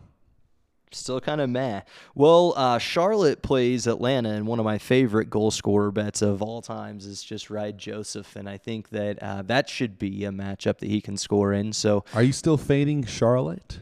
Still 0.91 1.19
kind 1.19 1.41
of 1.41 1.49
meh. 1.49 1.81
Well, 2.15 2.53
uh, 2.55 2.77
Charlotte 2.77 3.41
plays 3.41 3.87
Atlanta, 3.87 4.29
and 4.29 4.47
one 4.47 4.59
of 4.59 4.65
my 4.65 4.77
favorite 4.77 5.29
goal 5.29 5.51
scorer 5.51 5.91
bets 5.91 6.21
of 6.21 6.41
all 6.41 6.61
times 6.61 7.05
is 7.05 7.21
just 7.21 7.49
Ride 7.49 7.77
Josef, 7.77 8.35
and 8.35 8.47
I 8.47 8.57
think 8.57 8.89
that 8.89 9.21
uh, 9.21 9.41
that 9.43 9.69
should 9.69 9.99
be 9.99 10.23
a 10.23 10.31
matchup 10.31 10.77
that 10.79 10.89
he 10.89 11.01
can 11.01 11.17
score 11.17 11.51
in. 11.51 11.73
So 11.73 12.05
Are 12.13 12.23
you 12.23 12.31
still 12.31 12.57
fading 12.57 13.05
Charlotte? 13.05 13.79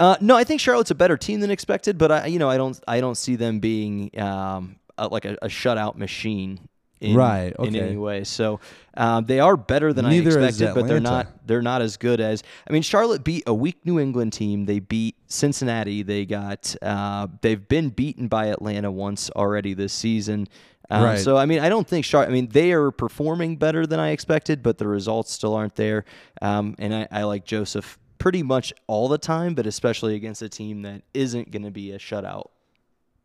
Uh, 0.00 0.16
no, 0.20 0.36
I 0.36 0.44
think 0.44 0.60
Charlotte's 0.60 0.90
a 0.90 0.94
better 0.94 1.16
team 1.16 1.40
than 1.40 1.50
expected, 1.50 1.98
but 1.98 2.10
I, 2.12 2.26
you 2.26 2.38
know, 2.38 2.50
I 2.50 2.56
don't, 2.56 2.78
I 2.86 3.00
don't 3.00 3.16
see 3.16 3.36
them 3.36 3.60
being 3.60 4.10
um, 4.20 4.76
a, 4.98 5.08
like 5.08 5.24
a, 5.24 5.36
a 5.42 5.48
shutout 5.48 5.96
machine. 5.96 6.60
In, 7.00 7.14
Right, 7.14 7.54
In 7.58 7.66
okay. 7.66 7.80
any 7.80 7.96
way, 7.96 8.24
so 8.24 8.58
um, 8.96 9.26
they 9.26 9.38
are 9.38 9.56
better 9.56 9.92
than 9.92 10.08
Neither 10.08 10.40
I 10.40 10.44
expected, 10.46 10.74
but 10.74 10.88
they're 10.88 10.98
not. 11.00 11.46
They're 11.46 11.60
not 11.62 11.82
as 11.82 11.98
good 11.98 12.20
as. 12.20 12.42
I 12.68 12.72
mean, 12.72 12.82
Charlotte 12.82 13.22
beat 13.22 13.44
a 13.46 13.52
weak 13.52 13.84
New 13.84 13.98
England 14.00 14.32
team. 14.32 14.64
They 14.64 14.78
beat 14.78 15.14
Cincinnati. 15.26 16.02
They 16.02 16.24
got. 16.24 16.74
Uh, 16.80 17.28
they've 17.42 17.68
been 17.68 17.90
beaten 17.90 18.28
by 18.28 18.46
Atlanta 18.46 18.90
once 18.90 19.30
already 19.30 19.74
this 19.74 19.92
season. 19.92 20.48
Um, 20.88 21.02
Right. 21.02 21.18
So 21.18 21.36
I 21.36 21.44
mean, 21.46 21.58
I 21.58 21.68
don't 21.68 21.86
think 21.86 22.04
Charlotte. 22.06 22.30
I 22.30 22.32
mean, 22.32 22.48
they 22.48 22.72
are 22.72 22.90
performing 22.90 23.56
better 23.56 23.86
than 23.86 24.00
I 24.00 24.10
expected, 24.10 24.62
but 24.62 24.78
the 24.78 24.86
results 24.88 25.32
still 25.32 25.54
aren't 25.54 25.76
there. 25.76 26.04
Um, 26.40 26.76
and 26.78 26.94
I, 26.94 27.08
I 27.10 27.22
like 27.24 27.44
Josef 27.44 27.98
pretty 28.18 28.42
much 28.42 28.72
all 28.86 29.08
the 29.08 29.18
time, 29.18 29.54
but 29.54 29.66
especially 29.66 30.14
against 30.14 30.40
a 30.42 30.48
team 30.48 30.82
that 30.82 31.02
isn't 31.12 31.50
going 31.50 31.64
to 31.64 31.70
be 31.70 31.92
a 31.92 31.98
shutout. 31.98 32.46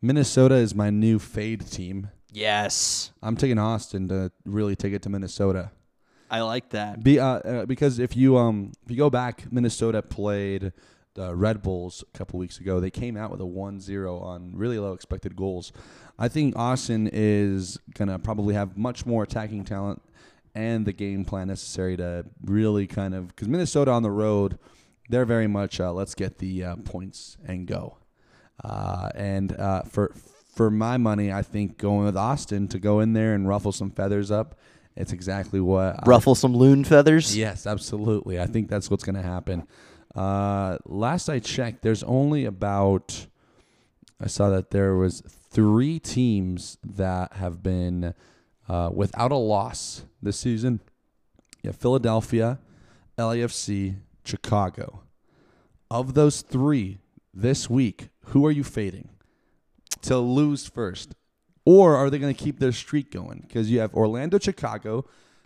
Minnesota 0.02 0.56
is 0.56 0.74
my 0.74 0.90
new 0.90 1.18
fade 1.18 1.70
team. 1.70 2.10
Yes, 2.32 3.12
I'm 3.22 3.36
taking 3.36 3.58
Austin 3.58 4.08
to 4.08 4.32
really 4.44 4.74
take 4.74 4.94
it 4.94 5.02
to 5.02 5.10
Minnesota. 5.10 5.70
I 6.30 6.40
like 6.40 6.70
that. 6.70 7.04
Be, 7.04 7.20
uh, 7.20 7.26
uh, 7.26 7.66
because 7.66 7.98
if 7.98 8.16
you 8.16 8.38
um 8.38 8.72
if 8.84 8.90
you 8.90 8.96
go 8.96 9.10
back, 9.10 9.52
Minnesota 9.52 10.00
played 10.00 10.72
the 11.14 11.34
Red 11.34 11.62
Bulls 11.62 12.02
a 12.14 12.18
couple 12.18 12.38
weeks 12.38 12.58
ago. 12.58 12.80
They 12.80 12.90
came 12.90 13.18
out 13.18 13.30
with 13.30 13.42
a 13.42 13.44
1-0 13.44 14.22
on 14.22 14.56
really 14.56 14.78
low 14.78 14.94
expected 14.94 15.36
goals. 15.36 15.72
I 16.18 16.28
think 16.28 16.56
Austin 16.56 17.10
is 17.12 17.78
gonna 17.94 18.18
probably 18.18 18.54
have 18.54 18.78
much 18.78 19.04
more 19.04 19.24
attacking 19.24 19.64
talent 19.64 20.02
and 20.54 20.86
the 20.86 20.92
game 20.94 21.26
plan 21.26 21.48
necessary 21.48 21.98
to 21.98 22.24
really 22.44 22.86
kind 22.86 23.14
of 23.14 23.28
because 23.28 23.48
Minnesota 23.48 23.90
on 23.90 24.02
the 24.02 24.10
road, 24.10 24.58
they're 25.10 25.26
very 25.26 25.46
much 25.46 25.80
uh, 25.80 25.92
let's 25.92 26.14
get 26.14 26.38
the 26.38 26.64
uh, 26.64 26.76
points 26.76 27.36
and 27.44 27.66
go. 27.66 27.98
Uh, 28.64 29.10
and 29.14 29.52
uh, 29.58 29.82
for 29.82 30.14
for 30.52 30.70
my 30.70 30.98
money, 30.98 31.32
I 31.32 31.42
think 31.42 31.78
going 31.78 32.04
with 32.04 32.16
Austin 32.16 32.68
to 32.68 32.78
go 32.78 33.00
in 33.00 33.14
there 33.14 33.34
and 33.34 33.48
ruffle 33.48 33.72
some 33.72 33.90
feathers 33.90 34.30
up. 34.30 34.58
It's 34.94 35.12
exactly 35.12 35.60
what 35.60 35.96
I 35.98 36.02
Ruffle 36.04 36.34
some 36.34 36.54
loon 36.54 36.84
feathers. 36.84 37.36
Yes, 37.36 37.66
absolutely. 37.66 38.38
I 38.38 38.46
think 38.46 38.68
that's 38.68 38.90
what's 38.90 39.04
going 39.04 39.16
to 39.16 39.22
happen. 39.22 39.66
Uh, 40.14 40.76
last 40.84 41.30
I 41.30 41.38
checked, 41.38 41.82
there's 41.82 42.02
only 42.02 42.44
about. 42.44 43.26
I 44.20 44.26
saw 44.26 44.50
that 44.50 44.70
there 44.70 44.94
was 44.94 45.22
three 45.50 45.98
teams 45.98 46.76
that 46.84 47.32
have 47.32 47.62
been 47.62 48.14
uh, 48.68 48.90
without 48.92 49.32
a 49.32 49.36
loss 49.36 50.04
this 50.20 50.38
season. 50.38 50.80
Yeah, 51.62 51.72
Philadelphia, 51.72 52.58
LAFC, 53.18 53.96
Chicago. 54.24 55.02
Of 55.90 56.14
those 56.14 56.42
three 56.42 56.98
this 57.32 57.70
week, 57.70 58.10
who 58.26 58.46
are 58.46 58.50
you 58.50 58.62
fading 58.62 59.08
to 60.02 60.18
lose 60.18 60.66
first? 60.68 61.14
Or 61.64 61.96
are 61.96 62.10
they 62.10 62.18
going 62.18 62.34
to 62.34 62.44
keep 62.44 62.58
their 62.58 62.72
streak 62.72 63.10
going? 63.10 63.44
Because 63.46 63.70
you 63.70 63.80
have 63.80 63.94
Orlando, 63.94 64.38
Chicago. 64.38 65.04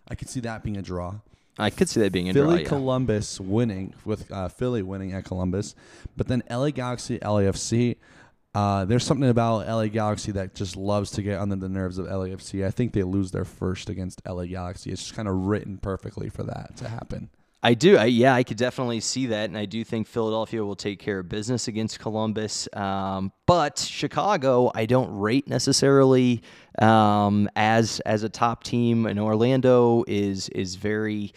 I 0.09 0.15
could 0.15 0.29
see 0.29 0.41
that 0.41 0.63
being 0.63 0.77
a 0.77 0.83
draw. 0.83 1.17
I 1.59 1.71
could 1.71 1.89
see 1.89 2.01
that 2.01 2.13
being 2.13 2.29
a 2.29 2.33
Philly, 2.35 2.57
draw. 2.57 2.63
yeah. 2.63 2.69
Columbus 2.69 3.41
winning 3.41 3.95
with 4.05 4.31
uh, 4.31 4.49
Philly 4.49 4.83
winning 4.83 5.13
at 5.13 5.25
Columbus, 5.25 5.75
but 6.17 6.29
then 6.29 6.43
LA 6.51 6.71
Galaxy, 6.71 7.19
LAFC. 7.19 7.97
Uh, 8.55 8.87
there's 8.87 9.05
something 9.05 9.29
about 9.29 9.67
LA 9.67 9.87
Galaxy 9.87 10.33
that 10.33 10.55
just 10.55 10.77
loves 10.77 11.11
to 11.13 11.23
get 11.23 11.39
under 11.39 11.57
the 11.57 11.69
nerves 11.69 11.99
of 11.99 12.07
LAFC. 12.07 12.65
I 12.65 12.71
think 12.71 12.93
they 12.93 13.03
lose 13.03 13.31
their 13.31 13.45
first 13.45 13.91
against 13.91 14.23
LA 14.27 14.45
Galaxy. 14.45 14.91
It's 14.91 15.03
just 15.03 15.15
kind 15.15 15.29
of 15.29 15.35
written 15.35 15.77
perfectly 15.77 16.31
for 16.31 16.43
that 16.45 16.77
to 16.77 16.89
happen. 16.89 17.29
I 17.67 17.75
do. 17.75 17.97
I, 17.97 18.05
yeah, 18.05 18.33
I 18.33 18.45
could 18.45 18.59
definitely 18.59 19.01
see 19.01 19.27
that, 19.27 19.49
and 19.49 19.59
I 19.59 19.65
do 19.65 19.83
think 19.83 20.07
Philadelphia 20.07 20.65
will 20.65 20.77
take 20.77 21.01
care 21.01 21.19
of 21.19 21.29
business 21.29 21.67
against 21.67 21.99
Columbus. 21.99 22.69
Um, 22.73 23.33
but 23.45 23.81
Chicago, 23.81 24.71
I 24.73 24.87
don't 24.87 25.19
rate 25.19 25.49
necessarily 25.49 26.43
um, 26.79 27.51
as 27.57 27.99
as 28.07 28.23
a 28.23 28.29
top 28.29 28.63
team, 28.63 29.05
and 29.05 29.19
Orlando 29.19 30.05
is 30.07 30.49
is 30.51 30.77
very 30.77 31.33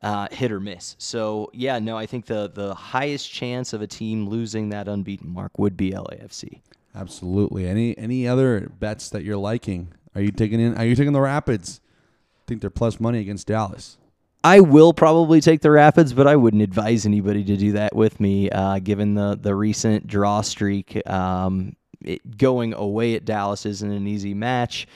uh, 0.00 0.28
hit 0.30 0.50
or 0.50 0.58
miss. 0.58 0.96
So 0.98 1.50
yeah, 1.52 1.78
no, 1.78 1.98
I 1.98 2.06
think 2.06 2.24
the 2.24 2.48
the 2.48 2.74
highest 2.74 3.30
chance 3.30 3.74
of 3.74 3.82
a 3.82 3.86
team 3.86 4.26
losing 4.26 4.70
that 4.70 4.88
unbeaten 4.88 5.28
mark 5.28 5.58
would 5.58 5.76
be 5.76 5.90
LAFC. 5.90 6.62
Absolutely. 6.94 7.68
Any 7.68 7.98
any 7.98 8.26
other 8.26 8.70
bets 8.80 9.10
that 9.10 9.22
you're 9.22 9.36
liking? 9.36 9.92
Are 10.14 10.22
you 10.22 10.30
taking 10.30 10.60
in? 10.60 10.78
Are 10.78 10.86
you 10.86 10.96
taking 10.96 11.12
the 11.12 11.20
Rapids? 11.20 11.82
I 11.84 12.42
think 12.46 12.62
they're 12.62 12.70
plus 12.70 12.98
money 12.98 13.18
against 13.18 13.48
Dallas. 13.48 13.98
I 14.44 14.60
will 14.60 14.92
probably 14.92 15.40
take 15.40 15.62
the 15.62 15.70
Rapids, 15.70 16.12
but 16.12 16.26
I 16.26 16.36
wouldn't 16.36 16.62
advise 16.62 17.06
anybody 17.06 17.42
to 17.44 17.56
do 17.56 17.72
that 17.72 17.96
with 17.96 18.20
me, 18.20 18.50
uh, 18.50 18.78
given 18.78 19.14
the 19.14 19.38
the 19.40 19.54
recent 19.54 20.06
draw 20.06 20.42
streak. 20.42 21.00
Um, 21.08 21.76
it, 22.02 22.36
going 22.36 22.74
away 22.74 23.14
at 23.14 23.24
Dallas 23.24 23.64
isn't 23.64 23.90
an 23.90 24.06
easy 24.06 24.34
match, 24.34 24.86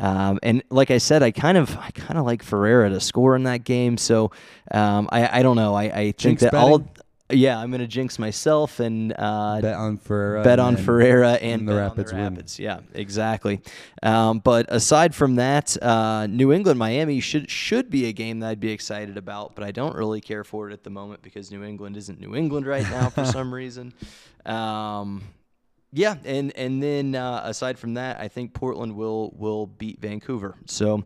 um, 0.00 0.38
and 0.42 0.62
like 0.70 0.90
I 0.90 0.96
said, 0.96 1.22
I 1.22 1.30
kind 1.32 1.58
of 1.58 1.76
I 1.76 1.90
kind 1.90 2.18
of 2.18 2.24
like 2.24 2.42
Ferreira 2.42 2.88
to 2.88 2.98
score 2.98 3.36
in 3.36 3.42
that 3.42 3.64
game. 3.64 3.98
So 3.98 4.30
um, 4.70 5.10
I 5.12 5.40
I 5.40 5.42
don't 5.42 5.56
know. 5.56 5.74
I, 5.74 5.82
I 5.82 5.90
think 5.90 6.16
Jinx 6.16 6.42
that 6.42 6.54
all. 6.54 6.88
Yeah, 7.30 7.58
I'm 7.58 7.70
gonna 7.70 7.86
jinx 7.86 8.18
myself 8.18 8.80
and 8.80 9.14
uh, 9.18 9.60
Bet 9.62 9.74
on 9.74 9.96
Ferreira. 9.96 10.44
bet 10.44 10.58
on 10.58 10.76
Ferreira 10.76 11.32
and, 11.32 11.60
and 11.60 11.68
the 11.68 11.74
Rapids 11.74 12.10
the 12.10 12.16
win. 12.16 12.34
Rapids. 12.34 12.58
Yeah, 12.58 12.80
exactly. 12.92 13.62
Um, 14.02 14.40
but 14.40 14.66
aside 14.68 15.14
from 15.14 15.36
that, 15.36 15.74
uh, 15.82 16.26
New 16.26 16.52
England 16.52 16.78
Miami 16.78 17.20
should 17.20 17.50
should 17.50 17.88
be 17.88 18.06
a 18.06 18.12
game 18.12 18.40
that 18.40 18.50
I'd 18.50 18.60
be 18.60 18.70
excited 18.72 19.16
about, 19.16 19.54
but 19.54 19.64
I 19.64 19.70
don't 19.70 19.96
really 19.96 20.20
care 20.20 20.44
for 20.44 20.68
it 20.68 20.74
at 20.74 20.84
the 20.84 20.90
moment 20.90 21.22
because 21.22 21.50
New 21.50 21.64
England 21.64 21.96
isn't 21.96 22.20
New 22.20 22.36
England 22.36 22.66
right 22.66 22.84
now 22.90 23.08
for 23.08 23.24
some 23.24 23.52
reason. 23.62 23.94
Um, 24.44 25.22
yeah, 25.92 26.16
and 26.26 26.54
and 26.56 26.82
then 26.82 27.14
uh, 27.14 27.40
aside 27.44 27.78
from 27.78 27.94
that, 27.94 28.20
I 28.20 28.28
think 28.28 28.52
Portland 28.52 28.96
will 28.96 29.32
will 29.34 29.66
beat 29.66 29.98
Vancouver. 29.98 30.56
So 30.66 31.04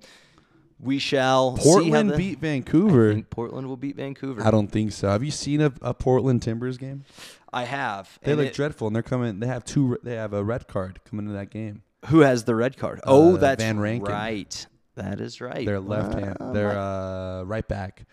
we 0.81 0.99
shall 0.99 1.57
Portland 1.57 2.11
the- 2.11 2.17
beat 2.17 2.39
I 2.39 2.41
Vancouver. 2.41 3.13
think 3.15 3.31
Portland 3.31 3.67
will 3.69 3.77
beat 3.77 3.97
Vancouver. 3.97 4.43
I 4.45 4.51
don't 4.51 4.69
think 4.71 4.93
so. 4.93 5.09
Have 5.09 5.23
you 5.25 5.31
seen 5.31 5.61
a, 5.61 5.73
a 5.83 5.95
Portland 5.95 6.43
Timbers 6.43 6.79
game? 6.79 7.05
I 7.53 7.65
have. 7.65 8.19
They 8.23 8.35
look 8.35 8.47
it- 8.49 8.55
dreadful, 8.55 8.87
and 8.87 8.95
they're 8.97 9.03
coming. 9.03 9.41
They 9.41 9.47
have 9.47 9.65
two. 9.65 9.99
They 10.03 10.15
have 10.17 10.33
a 10.33 10.45
red 10.45 10.69
card 10.69 11.01
coming 11.05 11.27
into 11.27 11.37
that 11.39 11.51
game. 11.51 11.83
Who 12.07 12.21
has 12.21 12.45
the 12.45 12.55
red 12.55 12.77
card? 12.77 13.01
Oh, 13.05 13.35
Uh, 13.35 13.39
that's 13.39 13.63
Van 13.63 13.81
Rankin. 13.81 14.13
right. 14.13 14.67
That 14.95 15.21
is 15.21 15.41
right. 15.41 15.65
They're 15.67 15.81
left 15.81 16.15
hand. 16.15 16.37
Wow. 16.41 16.53
They're 16.53 16.79
uh, 16.79 17.43
right 17.45 17.67
back. 17.67 18.05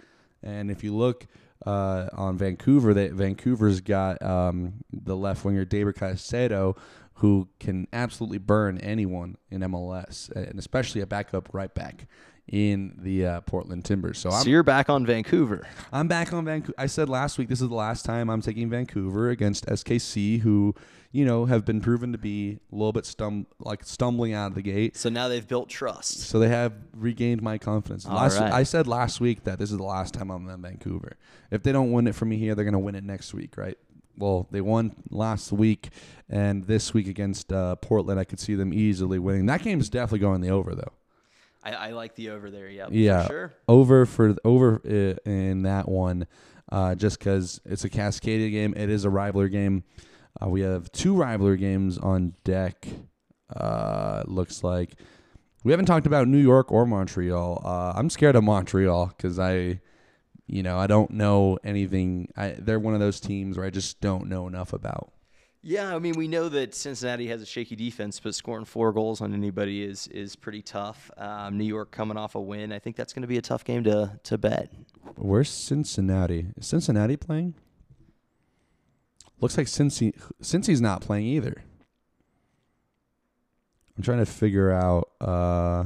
And 0.43 0.69
if 0.71 0.83
you 0.83 0.95
look 0.95 1.25
uh, 1.65 2.07
on 2.13 2.37
Vancouver, 2.37 2.93
they, 2.93 3.09
Vancouver's 3.09 3.81
got 3.81 4.21
um, 4.21 4.73
the 4.91 5.15
left 5.15 5.43
winger 5.45 5.65
Deiber 5.65 5.93
Caicedo, 5.93 6.77
who 7.15 7.47
can 7.59 7.87
absolutely 7.93 8.37
burn 8.37 8.77
anyone 8.79 9.37
in 9.49 9.61
MLS, 9.61 10.29
and 10.31 10.57
especially 10.59 11.01
a 11.01 11.07
backup 11.07 11.49
right 11.53 11.73
back 11.73 12.07
in 12.47 12.93
the 12.97 13.25
uh, 13.25 13.41
Portland 13.41 13.83
Timbers. 13.85 14.19
So 14.19 14.29
I'm 14.29 14.43
so 14.43 14.49
you're 14.49 14.63
back 14.63 14.89
on 14.89 15.05
Vancouver. 15.05 15.67
I'm 15.91 16.07
back 16.07 16.31
on 16.31 16.45
Vancouver. 16.45 16.75
I 16.77 16.85
said 16.85 17.09
last 17.09 17.37
week 17.37 17.49
this 17.49 17.61
is 17.61 17.69
the 17.69 17.75
last 17.75 18.05
time 18.05 18.29
I'm 18.29 18.41
taking 18.41 18.69
Vancouver 18.69 19.29
against 19.29 19.65
SKC, 19.65 20.41
who 20.41 20.75
you 21.11 21.25
know 21.25 21.45
have 21.45 21.65
been 21.65 21.81
proven 21.81 22.11
to 22.11 22.17
be 22.17 22.59
a 22.71 22.75
little 22.75 22.93
bit 22.93 23.05
stum 23.05 23.45
like 23.59 23.83
stumbling 23.83 24.33
out 24.33 24.47
of 24.47 24.55
the 24.55 24.61
gate. 24.61 24.95
So 24.95 25.09
now 25.09 25.27
they've 25.27 25.47
built 25.47 25.69
trust. 25.69 26.21
So 26.21 26.39
they 26.39 26.49
have 26.49 26.73
regained 26.93 27.41
my 27.41 27.57
confidence. 27.57 28.05
All 28.05 28.15
Last, 28.15 28.39
right. 28.39 28.51
I 28.51 28.63
said 28.63 28.85
last 28.87 29.19
week 29.19 29.43
that 29.45 29.57
this 29.57 29.71
is 29.71 29.77
the 29.77 29.83
last 29.83 30.13
time 30.13 30.29
I'm 30.29 30.47
in 30.47 30.61
Vancouver. 30.61 31.17
If 31.49 31.63
they 31.63 31.71
don't 31.71 31.91
win 31.91 32.07
it 32.07 32.15
for 32.15 32.25
me 32.25 32.37
here, 32.37 32.53
they're 32.53 32.65
gonna 32.65 32.79
win 32.79 32.95
it 32.95 33.03
next 33.03 33.33
week, 33.33 33.57
right? 33.57 33.77
Well, 34.17 34.47
they 34.51 34.61
won 34.61 34.95
last 35.09 35.51
week, 35.51 35.89
and 36.29 36.63
this 36.65 36.93
week 36.93 37.07
against 37.07 37.51
uh, 37.51 37.75
Portland, 37.75 38.17
I 38.17 38.23
could 38.23 38.39
see 38.39 38.55
them 38.55 38.73
easily 38.73 39.19
winning. 39.19 39.45
That 39.47 39.61
game 39.61 39.81
is 39.81 39.89
definitely 39.89 40.19
going 40.19 40.39
the 40.39 40.49
over 40.49 40.73
though. 40.73 40.93
I, 41.65 41.71
I 41.71 41.91
like 41.91 42.15
the 42.15 42.29
over 42.29 42.51
there. 42.51 42.69
Yep. 42.69 42.89
Yeah, 42.91 43.27
sure. 43.27 43.53
over 43.67 44.05
for 44.05 44.35
over 44.45 44.81
uh, 44.85 45.29
in 45.29 45.63
that 45.63 45.89
one, 45.89 46.27
uh, 46.71 46.93
just 46.95 47.17
because 47.17 47.59
it's 47.65 47.83
a 47.83 47.89
Cascadia 47.89 48.51
game. 48.51 48.73
It 48.77 48.89
is 48.89 49.03
a 49.03 49.09
rivalry 49.09 49.49
game. 49.49 49.83
Uh, 50.41 50.49
we 50.49 50.61
have 50.61 50.91
two 50.91 51.15
rivalry 51.15 51.57
games 51.57 51.97
on 51.97 52.35
deck. 52.43 52.87
Uh, 53.55 54.23
looks 54.27 54.63
like 54.63 54.95
we 55.63 55.71
haven't 55.71 55.87
talked 55.87 56.05
about 56.05 56.27
New 56.27 56.37
York 56.37 56.71
or 56.71 56.85
Montreal. 56.85 57.61
Uh, 57.65 57.93
I'm 57.95 58.09
scared 58.11 58.35
of 58.35 58.43
Montreal 58.43 59.07
because 59.07 59.39
I, 59.39 59.81
you 60.45 60.61
know, 60.61 60.77
I 60.77 60.85
don't 60.85 61.09
know 61.09 61.57
anything. 61.63 62.31
I, 62.37 62.55
they're 62.59 62.79
one 62.79 62.93
of 62.93 62.99
those 62.99 63.19
teams 63.19 63.57
where 63.57 63.65
I 63.65 63.71
just 63.71 63.99
don't 64.01 64.27
know 64.27 64.47
enough 64.47 64.73
about. 64.73 65.11
Yeah, 65.67 65.95
I 65.95 65.97
mean, 65.97 66.13
we 66.15 66.27
know 66.27 66.47
that 66.49 66.75
Cincinnati 66.75 67.25
has 67.29 67.41
a 67.41 67.45
shaky 67.45 67.75
defense, 67.75 68.19
but 68.19 68.35
scoring 68.35 68.65
four 68.65 68.93
goals 68.93 69.19
on 69.19 69.33
anybody 69.33 69.81
is 69.83 70.05
is 70.09 70.35
pretty 70.35 70.61
tough. 70.61 71.09
Um, 71.17 71.57
New 71.57 71.63
York 71.65 71.89
coming 71.89 72.17
off 72.17 72.35
a 72.35 72.39
win, 72.39 72.71
I 72.71 72.77
think 72.77 72.95
that's 72.95 73.13
going 73.13 73.23
to 73.23 73.27
be 73.27 73.37
a 73.37 73.41
tough 73.41 73.63
game 73.65 73.83
to 73.85 74.19
to 74.25 74.37
bet. 74.37 74.71
Where's 75.15 75.49
Cincinnati? 75.49 76.49
Is 76.55 76.67
Cincinnati 76.67 77.17
playing? 77.17 77.55
Looks 79.41 79.57
like 79.57 79.65
Cincy 79.65 80.13
Cincy's 80.39 80.81
not 80.81 81.01
playing 81.01 81.25
either. 81.25 81.63
I'm 83.97 84.03
trying 84.03 84.19
to 84.19 84.25
figure 84.27 84.71
out. 84.71 85.09
Uh, 85.19 85.85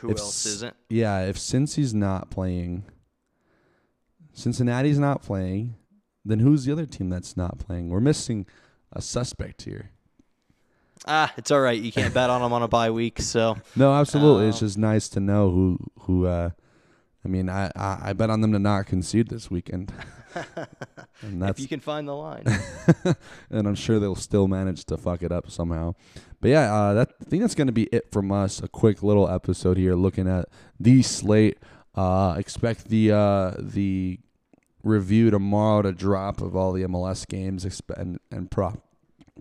Who 0.00 0.10
If 0.10 0.18
else 0.18 0.44
isn't? 0.44 0.74
yeah, 0.88 1.20
if 1.20 1.36
Cincy's 1.38 1.94
not 1.94 2.30
playing, 2.30 2.82
Cincinnati's 4.32 4.98
not 4.98 5.22
playing, 5.22 5.76
then 6.24 6.40
who's 6.40 6.64
the 6.64 6.72
other 6.72 6.86
team 6.86 7.10
that's 7.10 7.36
not 7.36 7.60
playing? 7.60 7.90
We're 7.90 8.00
missing 8.00 8.46
a 8.94 9.02
suspect 9.02 9.62
here. 9.62 9.90
Ah, 11.06 11.32
it's 11.36 11.50
all 11.50 11.60
right. 11.60 11.80
You 11.80 11.92
can't 11.92 12.14
bet 12.14 12.30
on 12.30 12.40
them 12.40 12.52
on 12.52 12.62
a 12.62 12.68
bye 12.68 12.90
week, 12.90 13.20
so 13.20 13.56
No, 13.76 13.92
absolutely. 13.92 14.46
it's 14.48 14.58
Oh. 14.58 14.66
just 14.66 14.78
nice 14.78 15.08
to 15.10 15.20
know 15.20 15.50
who 15.50 15.78
who. 16.00 16.26
Uh, 16.26 16.50
I 17.24 17.28
mean, 17.28 17.48
I, 17.48 17.70
I 17.74 17.98
I 18.10 18.12
bet 18.12 18.30
on 18.30 18.40
them 18.40 18.52
to 18.52 18.58
not 18.58 18.86
concede 18.86 19.28
this 19.28 19.50
weekend, 19.50 19.92
and 21.22 21.42
if 21.42 21.58
you 21.58 21.68
can 21.68 21.80
find 21.80 22.06
the 22.06 22.12
line. 22.14 22.44
and 23.50 23.66
I'm 23.66 23.74
sure 23.74 23.98
they'll 23.98 24.14
still 24.14 24.46
manage 24.48 24.84
to 24.86 24.96
fuck 24.96 25.22
it 25.22 25.32
up 25.32 25.50
somehow. 25.50 25.94
But 26.40 26.48
yeah, 26.50 26.72
uh, 26.74 26.94
that 26.94 27.12
I 27.20 27.24
think 27.24 27.42
that's 27.42 27.54
going 27.54 27.66
to 27.68 27.72
be 27.72 27.84
it 27.84 28.10
from 28.12 28.30
us. 28.30 28.62
A 28.62 28.68
quick 28.68 29.02
little 29.02 29.28
episode 29.28 29.76
here, 29.78 29.94
looking 29.94 30.28
at 30.28 30.48
the 30.78 31.02
slate. 31.02 31.58
Uh, 31.94 32.34
expect 32.38 32.88
the 32.88 33.12
uh, 33.12 33.52
the 33.58 34.18
review 34.82 35.30
tomorrow 35.30 35.80
to 35.82 35.92
drop 35.92 36.42
of 36.42 36.54
all 36.54 36.72
the 36.72 36.82
MLS 36.82 37.26
games 37.26 37.64
and 37.96 38.18
and 38.30 38.50
prop 38.50 38.83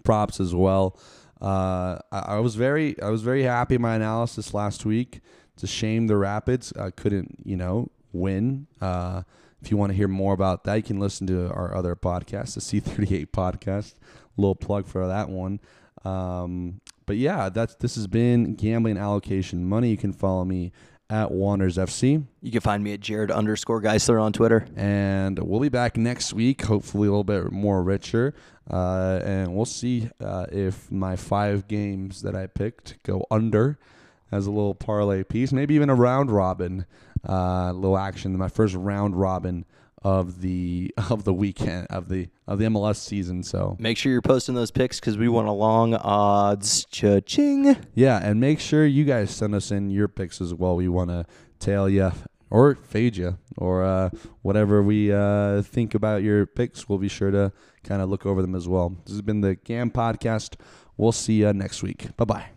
props 0.03 0.39
as 0.39 0.53
well. 0.55 0.97
Uh, 1.41 1.99
I, 2.11 2.19
I 2.19 2.39
was 2.39 2.55
very 2.55 2.99
I 3.01 3.09
was 3.09 3.21
very 3.21 3.43
happy 3.43 3.77
my 3.77 3.95
analysis 3.95 4.53
last 4.53 4.85
week. 4.85 5.21
It's 5.53 5.63
a 5.63 5.67
shame 5.67 6.07
the 6.07 6.17
Rapids 6.17 6.73
uh, 6.77 6.91
couldn't 6.95 7.39
you 7.43 7.57
know 7.57 7.91
win. 8.11 8.67
Uh, 8.81 9.23
if 9.61 9.71
you 9.71 9.77
want 9.77 9.91
to 9.91 9.95
hear 9.95 10.07
more 10.07 10.33
about 10.33 10.63
that, 10.65 10.75
you 10.75 10.83
can 10.83 10.99
listen 10.99 11.25
to 11.27 11.49
our 11.49 11.75
other 11.75 11.95
podcast, 11.95 12.55
the 12.55 12.81
C38 12.81 13.27
podcast. 13.27 13.93
Little 14.35 14.55
plug 14.55 14.87
for 14.87 15.07
that 15.07 15.29
one. 15.29 15.59
Um, 16.03 16.81
but 17.05 17.17
yeah, 17.17 17.49
that's 17.49 17.75
this 17.75 17.95
has 17.95 18.07
been 18.07 18.55
gambling 18.55 18.97
allocation 18.97 19.65
money. 19.65 19.89
You 19.89 19.97
can 19.97 20.13
follow 20.13 20.45
me 20.45 20.71
at 21.09 21.31
Wanderers 21.31 21.77
FC. 21.77 22.25
You 22.41 22.51
can 22.51 22.61
find 22.61 22.83
me 22.83 22.93
at 22.93 22.99
Jared 22.99 23.31
underscore 23.31 23.81
Geisler 23.81 24.21
on 24.21 24.33
Twitter. 24.33 24.65
And 24.75 25.37
we'll 25.39 25.59
be 25.59 25.69
back 25.69 25.97
next 25.97 26.33
week, 26.33 26.63
hopefully 26.63 27.07
a 27.07 27.11
little 27.11 27.23
bit 27.23 27.51
more 27.51 27.83
richer. 27.83 28.33
Uh, 28.69 29.19
and 29.23 29.55
we'll 29.55 29.65
see 29.65 30.09
uh, 30.23 30.45
if 30.51 30.91
my 30.91 31.15
five 31.15 31.67
games 31.67 32.21
that 32.21 32.35
I 32.35 32.47
picked 32.47 33.01
go 33.03 33.25
under 33.29 33.77
as 34.31 34.47
a 34.47 34.51
little 34.51 34.73
parlay 34.73 35.23
piece, 35.23 35.51
maybe 35.51 35.75
even 35.75 35.89
a 35.89 35.95
round 35.95 36.31
robin, 36.31 36.85
uh, 37.27 37.71
little 37.71 37.97
action. 37.97 38.37
My 38.37 38.47
first 38.47 38.73
round 38.75 39.15
robin 39.15 39.65
of 40.03 40.41
the 40.41 40.93
of 41.09 41.23
the 41.23 41.33
weekend 41.33 41.87
of 41.89 42.09
the 42.09 42.29
of 42.47 42.59
the 42.59 42.65
MLS 42.65 42.97
season. 42.97 43.43
So 43.43 43.77
make 43.79 43.97
sure 43.97 44.11
you're 44.11 44.21
posting 44.21 44.55
those 44.55 44.71
picks 44.71 44.99
because 44.99 45.17
we 45.17 45.29
want 45.29 45.47
a 45.47 45.51
long 45.51 45.93
odds 45.95 46.85
cha-ching. 46.85 47.77
Yeah, 47.93 48.19
and 48.21 48.39
make 48.39 48.59
sure 48.59 48.85
you 48.85 49.05
guys 49.05 49.31
send 49.31 49.55
us 49.55 49.71
in 49.71 49.89
your 49.89 50.07
picks 50.07 50.41
as 50.41 50.53
well. 50.53 50.75
We 50.75 50.87
want 50.87 51.09
to 51.09 51.25
tail 51.59 51.87
you 51.89 52.11
or 52.49 52.75
fade 52.75 53.17
you 53.17 53.37
or 53.57 53.83
uh, 53.83 54.09
whatever 54.41 54.83
we 54.83 55.11
uh, 55.11 55.61
think 55.63 55.95
about 55.95 56.21
your 56.21 56.45
picks. 56.45 56.87
We'll 56.87 56.99
be 56.99 57.07
sure 57.07 57.31
to 57.31 57.51
kind 57.83 58.01
of 58.01 58.09
look 58.09 58.25
over 58.25 58.41
them 58.41 58.55
as 58.55 58.67
well. 58.67 58.95
This 59.05 59.13
has 59.13 59.21
been 59.21 59.41
the 59.41 59.55
GAM 59.55 59.91
podcast. 59.91 60.55
We'll 60.95 61.11
see 61.11 61.41
you 61.41 61.51
next 61.53 61.81
week. 61.81 62.15
Bye 62.15 62.25
bye. 62.25 62.52